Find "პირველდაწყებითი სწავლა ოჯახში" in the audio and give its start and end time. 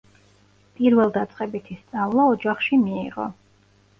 0.79-2.79